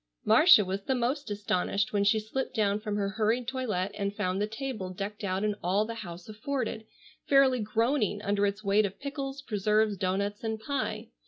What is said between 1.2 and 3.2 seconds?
astonished when she slipped down from her